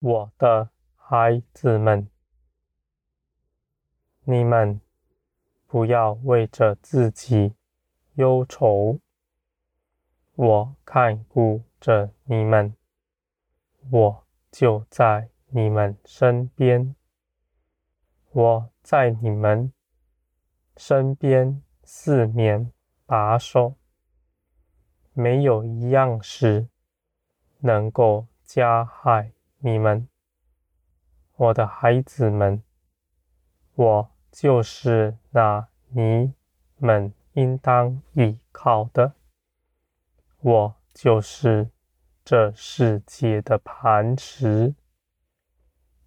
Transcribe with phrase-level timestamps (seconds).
[0.00, 2.08] 我的孩子们，
[4.24, 4.80] 你们
[5.66, 7.54] 不要为着自己
[8.14, 8.98] 忧愁。
[10.36, 12.74] 我看顾着你们，
[13.90, 16.96] 我就在你们身边。
[18.30, 19.70] 我在你们
[20.78, 22.72] 身边四面
[23.04, 23.74] 把守，
[25.12, 26.68] 没有一样事
[27.58, 30.08] 能够加害你们，
[31.36, 32.62] 我的孩子们。
[33.74, 36.34] 我就是那你
[36.76, 39.14] 们应当倚靠的。
[40.40, 41.70] 我就是
[42.24, 44.74] 这世界的磐石。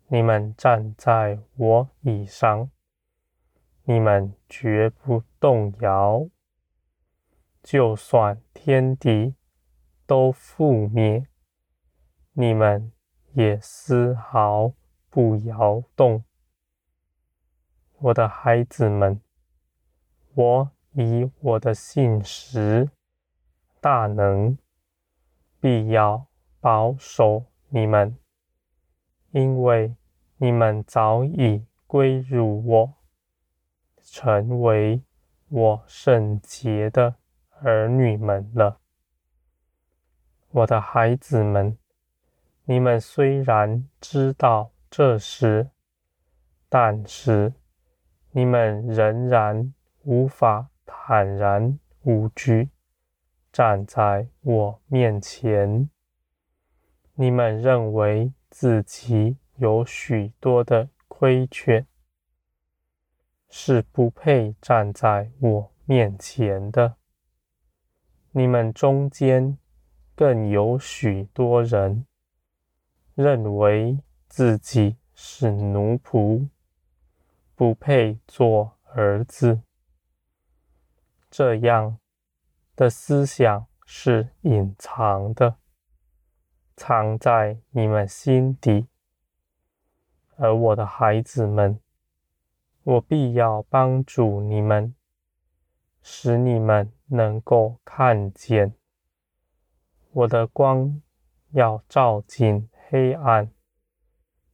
[0.08, 2.70] 你们站在我以上，
[3.84, 6.28] 你们绝不动摇。
[7.64, 9.36] 就算天地
[10.06, 11.28] 都覆灭，
[12.34, 12.92] 你们
[13.34, 14.74] 也丝毫
[15.10, 16.24] 不摇动。
[18.00, 19.22] 我的孩子们，
[20.34, 22.90] 我以我的信实、
[23.80, 24.58] 大能，
[25.60, 26.28] 必要
[26.60, 28.18] 保守你们。
[29.32, 29.96] 因为
[30.38, 32.94] 你们早已归入我，
[34.02, 35.02] 成为
[35.50, 37.16] 我圣洁的
[37.62, 38.80] 儿女们了。
[40.50, 41.76] 我的孩子们，
[42.66, 45.70] 你们虽然知道这事，
[46.70, 47.54] 但是
[48.32, 52.70] 你们仍然无法坦然无惧
[53.52, 55.90] 站在我面前。
[57.16, 61.86] 你们认为，自己有许多的亏缺，
[63.50, 66.96] 是不配站在我面前的。
[68.32, 69.58] 你们中间
[70.16, 72.06] 更有许多人
[73.16, 76.50] 认为自己是奴仆，
[77.56, 79.62] 不配做儿子。
[81.30, 82.00] 这样
[82.76, 85.58] 的思想是隐藏的。
[86.76, 88.88] 藏在你们心底，
[90.38, 91.80] 而我的孩子们，
[92.82, 94.96] 我必要帮助你们，
[96.02, 98.74] 使你们能够看见。
[100.12, 101.00] 我的光
[101.52, 103.52] 要照进黑暗，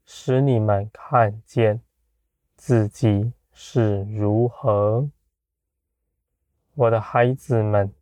[0.06, 1.82] 使你们看见
[2.56, 5.10] 自己是如何。
[6.74, 7.94] 我的孩子们，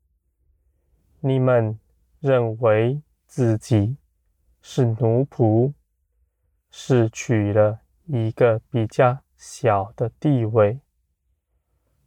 [1.22, 1.80] 你们
[2.20, 3.98] 认为自己
[4.62, 5.74] 是奴仆，
[6.70, 10.80] 是取了一个比较小的地位。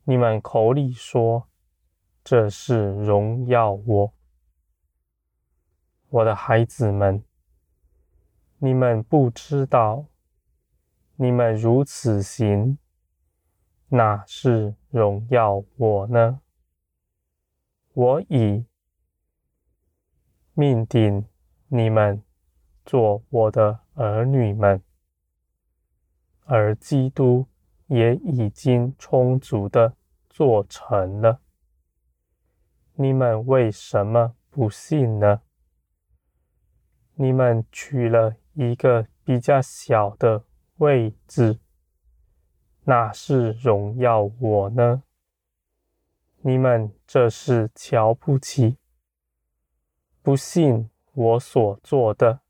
[0.05, 1.49] 你们口里说
[2.23, 4.13] 这是荣耀我，
[6.11, 7.25] 我的孩子们，
[8.63, 10.07] 你们不知道，
[11.17, 12.79] 你们如此行，
[13.89, 16.41] 哪是荣耀我呢？
[17.93, 18.65] 我已
[20.55, 21.27] 命定
[21.69, 22.23] 你们。
[22.83, 24.83] 做我的儿女们，
[26.47, 27.47] 而基督
[27.87, 29.95] 也已经充足的
[30.29, 31.41] 做成了。
[32.95, 35.43] 你们为什么不信呢？
[37.15, 40.45] 你们取了一个比较小的
[40.77, 41.59] 位置，
[42.85, 45.03] 哪是荣耀我呢？
[46.43, 48.79] 你们这是瞧不起，
[50.23, 52.41] 不信我所做的。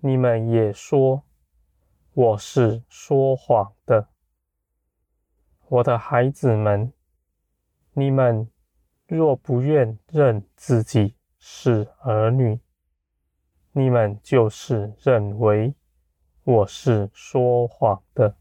[0.00, 1.24] 你们也说
[2.12, 4.08] 我是说谎的，
[5.66, 6.92] 我的孩子们，
[7.94, 8.48] 你们
[9.06, 12.60] 若不愿认自己是儿女，
[13.76, 15.74] 你们就是认为
[16.44, 18.36] 我是说谎的。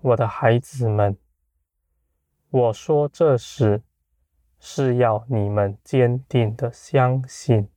[0.00, 1.16] 我的孩子们，
[2.50, 3.84] 我说这事
[4.58, 7.68] 是要你们坚定的相信。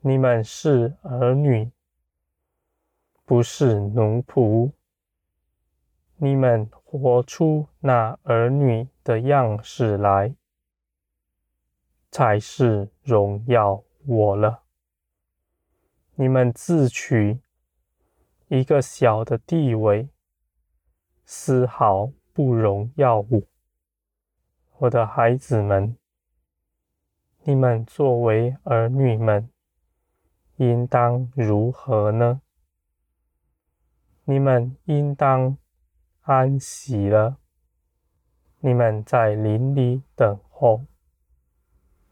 [0.00, 1.72] 你们是儿女，
[3.24, 4.70] 不是奴仆。
[6.18, 10.36] 你们活出那儿女的样式来，
[12.12, 14.63] 才是荣耀我了。
[16.16, 17.40] 你们自取
[18.46, 20.08] 一个小的地位，
[21.24, 23.42] 丝毫不容耀我。
[24.78, 25.96] 我的孩子们，
[27.42, 29.50] 你们作为儿女们。
[30.58, 32.40] 应当如何呢？
[34.24, 35.58] 你们应当
[36.20, 37.38] 安息了。
[38.60, 40.84] 你们在林里等候，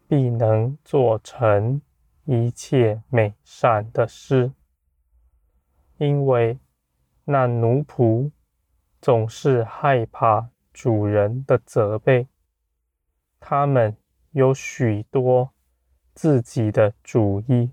[0.09, 1.81] 必能做成
[2.25, 4.51] 一切美善的事。
[5.97, 6.59] 因为
[7.25, 8.31] 那奴仆
[9.01, 12.27] 总是害怕主人的责备，
[13.39, 13.95] 他们
[14.31, 15.51] 有许多
[16.13, 17.71] 自己的主意，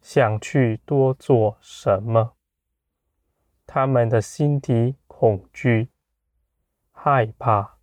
[0.00, 2.36] 想去多做什么。
[3.66, 5.88] 他们的心底恐惧、
[6.92, 7.78] 害怕，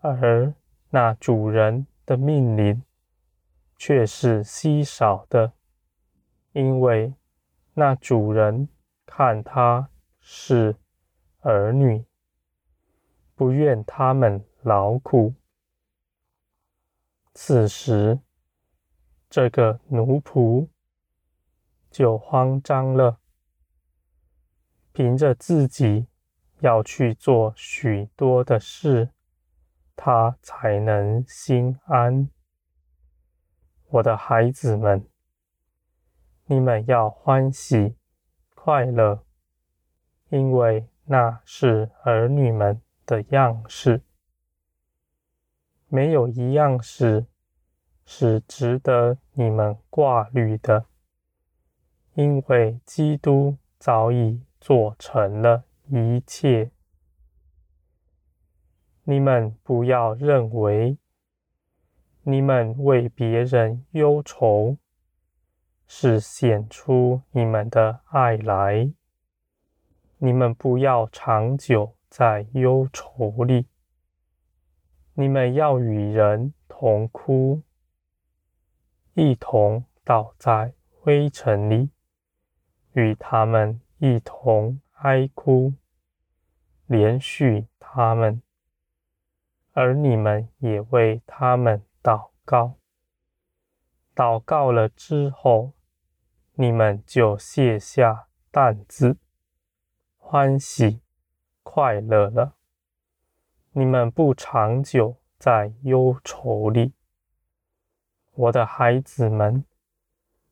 [0.00, 0.54] 而
[0.88, 2.82] 那主人的命令
[3.80, 5.54] 却是稀少的，
[6.52, 7.14] 因为
[7.72, 8.68] 那主人
[9.06, 9.88] 看他
[10.20, 10.76] 是
[11.40, 12.04] 儿女，
[13.34, 15.32] 不愿他们劳苦。
[17.32, 18.20] 此时，
[19.30, 20.68] 这个奴仆
[21.90, 23.18] 就慌张了。
[24.92, 26.06] 凭着自己
[26.58, 29.08] 要去做许多的事，
[29.96, 32.28] 他才能心安。
[33.90, 35.04] 我的孩子们，
[36.46, 37.96] 你们要欢喜
[38.54, 39.24] 快乐，
[40.28, 44.02] 因为那是儿女们的样式。
[45.88, 47.26] 没有一样事
[48.04, 50.86] 是值得你们挂虑的，
[52.14, 54.42] 因为基督早已。
[54.60, 56.70] 做成了一切，
[59.04, 60.98] 你们不要认为
[62.30, 64.76] 你们为别人忧愁，
[65.86, 68.92] 是显出你们的爱来。
[70.18, 73.66] 你们不要长久在忧愁里，
[75.14, 77.62] 你们要与人同哭，
[79.14, 81.90] 一同倒在灰尘里，
[82.92, 83.80] 与他们。
[84.02, 85.74] 一同哀哭，
[86.86, 88.40] 连续他们，
[89.74, 92.78] 而你们也为他们祷告。
[94.14, 95.72] 祷告了之后，
[96.54, 99.16] 你们就卸下担子，
[100.16, 101.00] 欢喜
[101.62, 102.56] 快乐了。
[103.72, 106.92] 你们不长久在忧愁里，
[108.32, 109.64] 我的孩子们，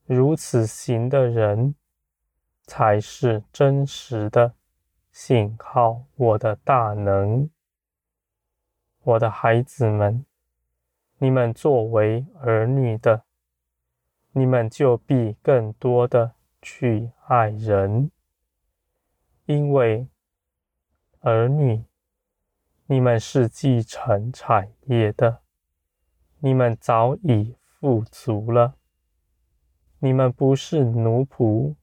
[0.07, 1.75] 如此行的人。
[2.71, 4.55] 才是真实的
[5.11, 7.49] 信靠我的大能，
[9.01, 10.27] 我的孩子们，
[11.19, 13.25] 你们作为儿女的，
[14.33, 18.11] 你们就必更多的去爱人，
[19.47, 20.09] 因为
[21.21, 21.85] 儿女，
[22.87, 25.41] 你们是继承产业的，
[26.39, 28.77] 你们早已富足了，
[29.99, 31.75] 你们不是奴仆。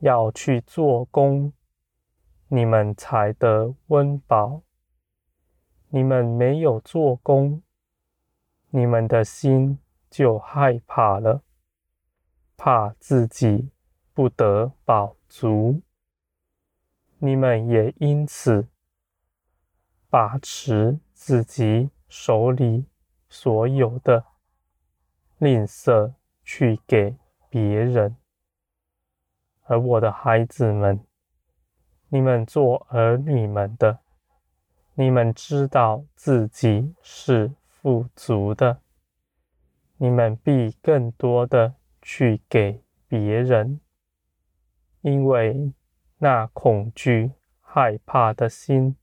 [0.00, 1.54] 要去做工，
[2.48, 4.60] 你们才得温饱。
[5.88, 7.62] 你们没有做工，
[8.70, 9.78] 你们的心
[10.10, 11.42] 就害怕了，
[12.56, 13.70] 怕自己
[14.12, 15.80] 不得饱足。
[17.18, 18.68] 你们也因此
[20.10, 22.86] 把持自己手里
[23.28, 24.24] 所有的，
[25.38, 26.12] 吝啬
[26.44, 27.16] 去给
[27.48, 28.16] 别人。
[29.62, 31.00] 而我的孩子们，
[32.08, 33.98] 你们做儿女们的，
[34.94, 37.50] 你们知道自己是
[37.86, 38.80] 富足的，
[39.98, 43.80] 你们必更多的去给别人，
[45.02, 45.72] 因为
[46.18, 48.96] 那恐惧、害怕的心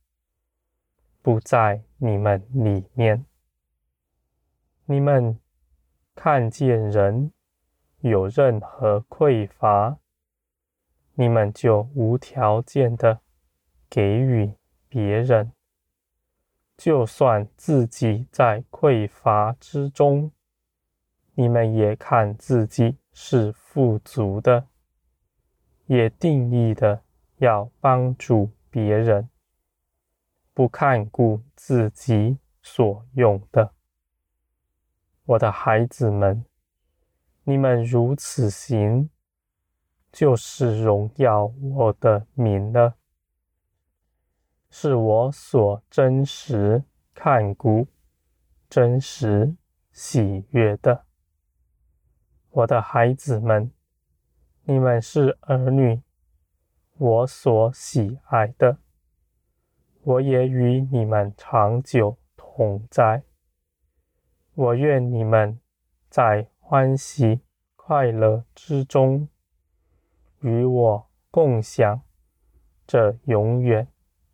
[1.21, 3.25] 不在你们里面。
[4.83, 5.39] 你们
[6.13, 7.31] 看见人
[8.01, 9.97] 有任何匮乏，
[11.13, 13.21] 你们就无条件的
[13.89, 14.53] 给予
[14.89, 15.52] 别人，
[16.77, 20.31] 就算自己在匮乏之中，
[21.33, 24.67] 你们也看自己是富足的，
[25.85, 27.03] 也定义的
[27.37, 29.29] 要帮助别人，
[30.53, 33.71] 不看顾自己所用的。
[35.25, 36.43] 我的孩子们，
[37.43, 39.09] 你们如此行。
[40.11, 42.93] 就是荣耀我的名了，
[44.75, 47.85] 是我所真实看顾、
[48.67, 49.55] 真实
[49.91, 51.05] 喜悦的。
[52.49, 53.71] 我的孩子们，
[54.63, 56.01] 你们是儿女，
[56.97, 58.79] 我所喜爱的，
[60.01, 63.21] 我也与你们长久同在。
[64.55, 65.59] 我愿你们
[66.09, 67.41] 在欢喜
[67.75, 69.29] 快乐之中。
[70.39, 72.01] 与我共享
[72.87, 73.87] 这永远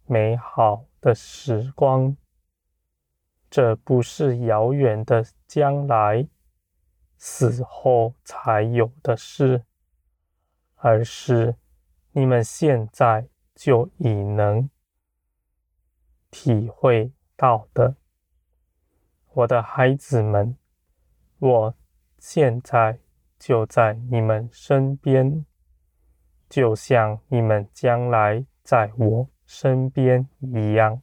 [0.09, 2.17] 美好的时光。
[3.47, 6.27] 这不是遥远的将来，
[7.15, 9.63] 死后才有的事，
[10.77, 11.53] 而是
[12.13, 14.67] 你们现在就已能
[16.31, 17.95] 体会到的。
[19.33, 20.57] 我的孩子们，
[21.37, 21.75] 我
[22.17, 22.97] 现在
[23.37, 25.45] 就在你们身边，
[26.49, 31.01] 就像你们将来在我身边一样，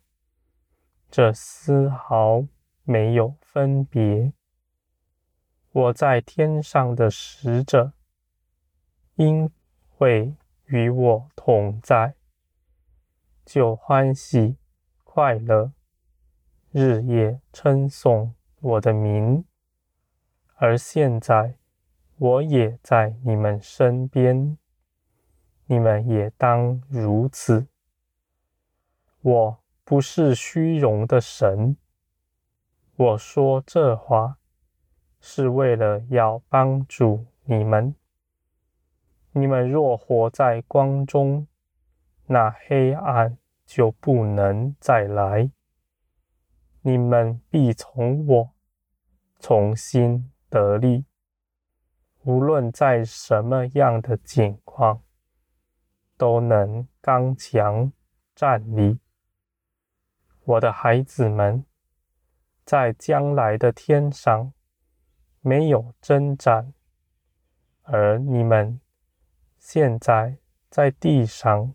[1.11, 2.47] 这丝毫
[2.85, 4.33] 没有分别。
[5.73, 7.93] 我在天上的使者，
[9.17, 9.51] 因
[9.89, 10.37] 会
[10.67, 12.15] 与我同在，
[13.45, 14.57] 就欢喜
[15.03, 15.73] 快乐。
[16.71, 19.45] 日夜称颂我的名，
[20.55, 21.57] 而现在
[22.17, 24.57] 我也在你们身边，
[25.65, 27.67] 你们也当如此。
[29.27, 31.77] 我不是虚荣的神，
[32.95, 34.39] 我说这话
[35.19, 37.97] 是为了要帮助你们。
[39.33, 41.49] 你们若活在光中，
[42.27, 45.51] 那黑暗就不能再来。
[46.83, 48.51] 你们必从我
[49.41, 51.05] 重新得力，
[52.23, 55.03] 无论在什么样的境况，
[56.17, 57.91] 都能刚强
[58.33, 59.01] 站立。
[60.47, 61.65] 我的孩子们，
[62.65, 64.53] 在将来的天上
[65.41, 66.73] 没有征战，
[67.83, 68.81] 而你们
[69.59, 70.39] 现在
[70.71, 71.75] 在地上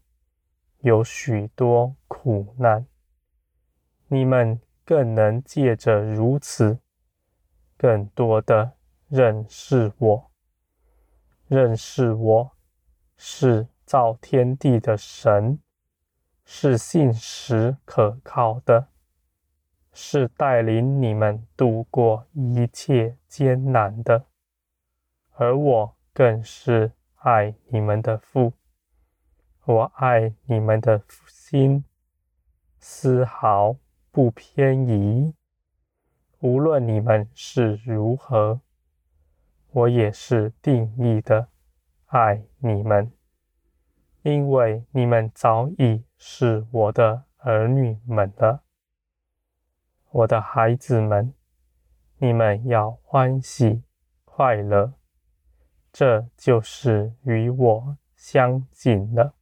[0.80, 2.86] 有许多苦难，
[4.08, 4.60] 你们。
[4.84, 6.80] 更能借着如此，
[7.78, 8.74] 更多的
[9.08, 10.32] 认识我，
[11.48, 12.52] 认识我
[13.16, 15.62] 是造天地的神，
[16.54, 18.90] 是信实可靠的，
[19.94, 24.26] 是带领你们度过一切艰难的，
[25.38, 28.52] 而我更是爱你们的父，
[29.64, 31.86] 我爱你们的心，
[32.80, 33.78] 丝毫。
[34.12, 35.34] 不偏移，
[36.40, 38.60] 无论你们是如何，
[39.72, 41.48] 我也是定义的
[42.08, 43.10] 爱你们，
[44.24, 48.64] 因为你们早已是我的儿女们了。
[50.12, 51.34] 我的孩子们，
[52.18, 53.82] 你们要欢喜
[54.26, 54.94] 快乐，
[55.92, 59.34] 这就是与我相近了。